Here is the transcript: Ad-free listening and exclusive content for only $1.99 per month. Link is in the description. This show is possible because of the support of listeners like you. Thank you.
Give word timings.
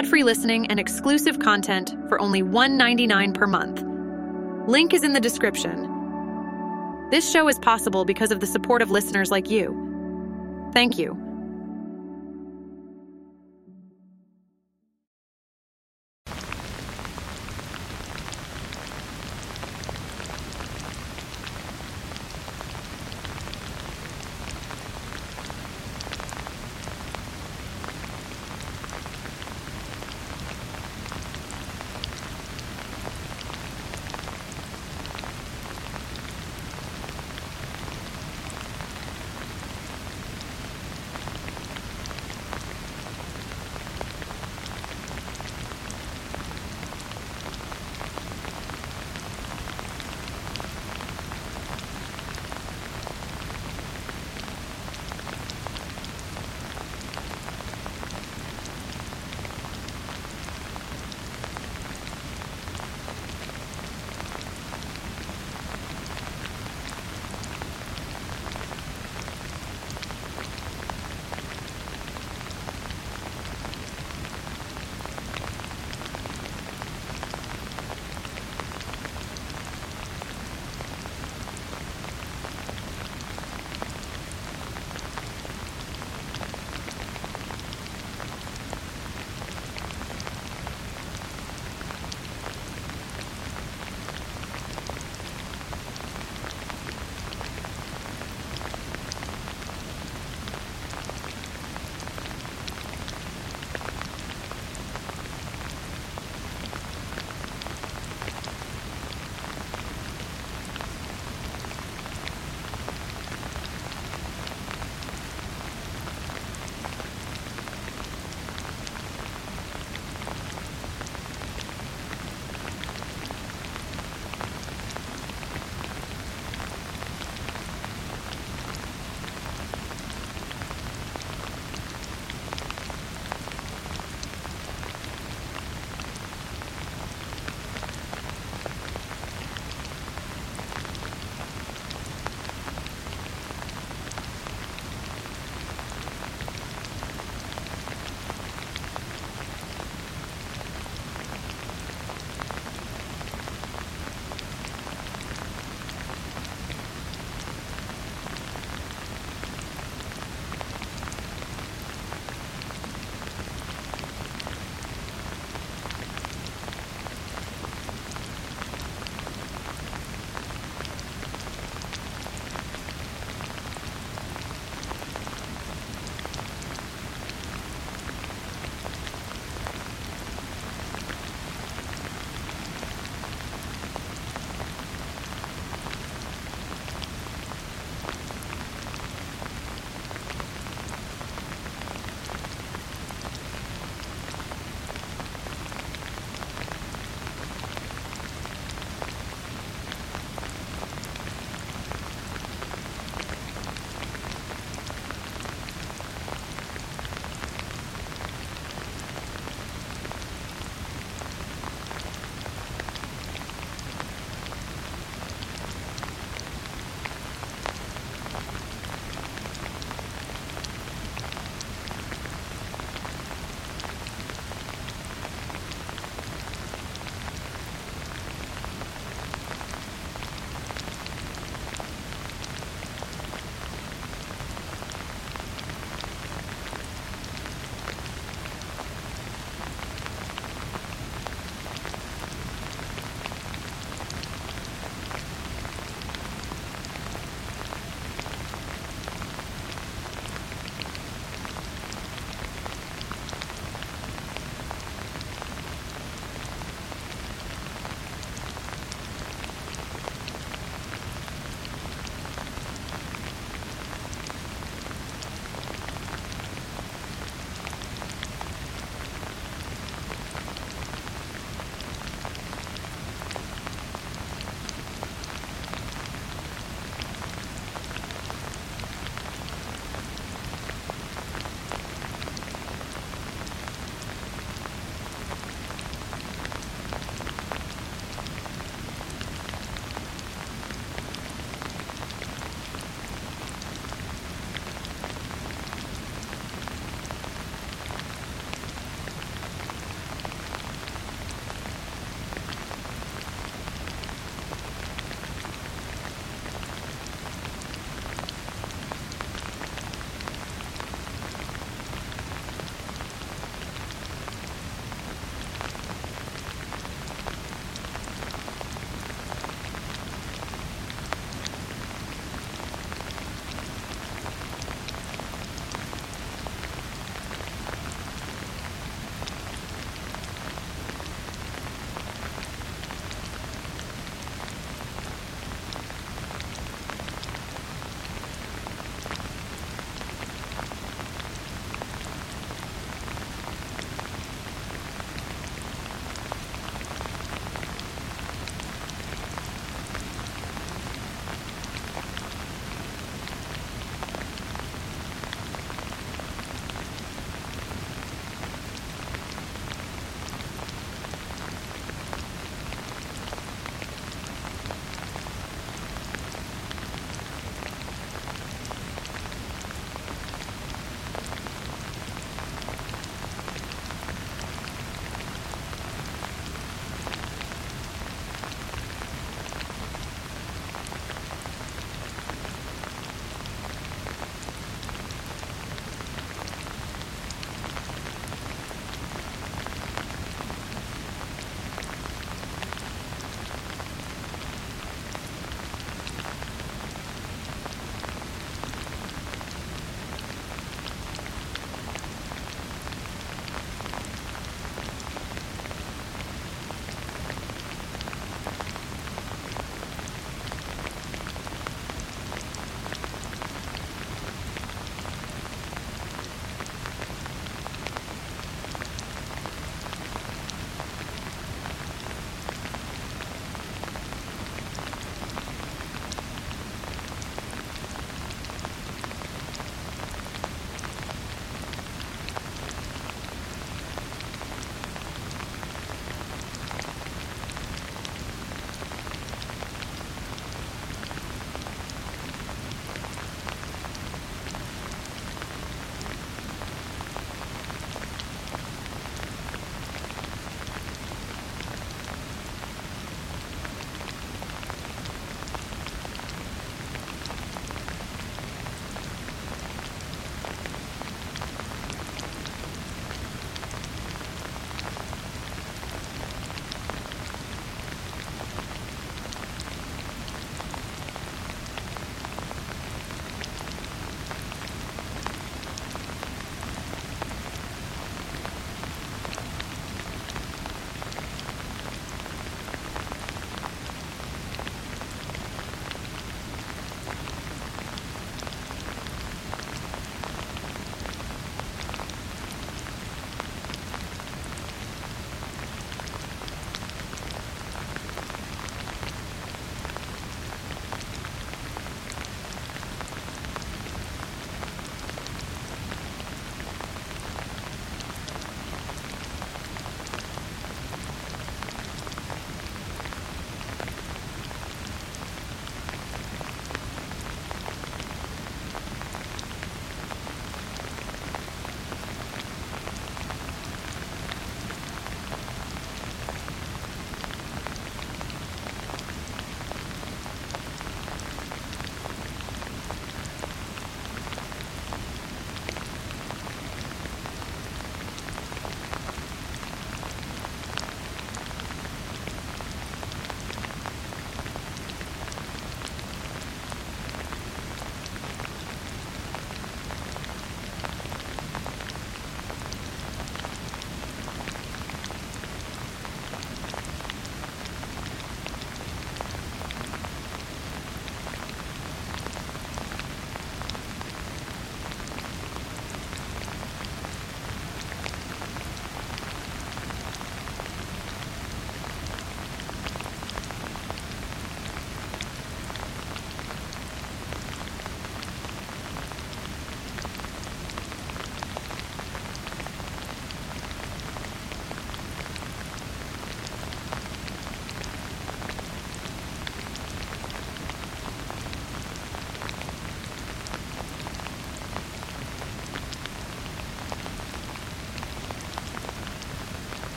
Ad-free 0.00 0.22
listening 0.22 0.66
and 0.68 0.80
exclusive 0.80 1.40
content 1.40 1.94
for 2.08 2.18
only 2.22 2.42
$1.99 2.42 3.34
per 3.34 3.46
month. 3.46 3.84
Link 4.66 4.94
is 4.94 5.04
in 5.04 5.12
the 5.12 5.20
description. 5.20 5.86
This 7.10 7.30
show 7.30 7.46
is 7.48 7.58
possible 7.58 8.06
because 8.06 8.30
of 8.30 8.40
the 8.40 8.46
support 8.46 8.80
of 8.80 8.90
listeners 8.90 9.30
like 9.30 9.50
you. 9.50 9.76
Thank 10.72 10.96
you. 10.96 11.29